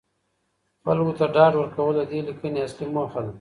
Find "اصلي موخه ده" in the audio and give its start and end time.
2.65-3.29